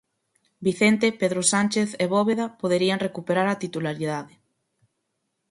Vicente, 0.67 1.07
Pedro 1.21 1.41
Sánchez 1.53 1.89
e 2.03 2.05
Bóveda 2.13 2.45
poderían 2.61 3.03
recuperar 3.07 3.47
a 3.49 3.59
titularidade. 3.63 4.33